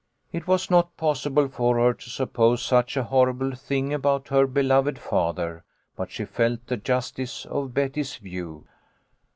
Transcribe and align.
It 0.31 0.47
was 0.47 0.71
not 0.71 0.97
possible 0.97 1.47
for 1.47 1.77
her 1.77 1.93
to 1.93 2.09
suppose 2.09 2.63
such 2.63 2.97
a 2.97 3.03
horrible 3.03 3.53
thing 3.53 3.93
about 3.93 4.29
her 4.29 4.47
beloved 4.47 4.97
father, 4.97 5.63
but 5.95 6.09
she 6.09 6.25
felt 6.25 6.65
the 6.65 6.77
justice 6.77 7.45
of 7.45 7.75
Betty's 7.75 8.15
view. 8.15 8.65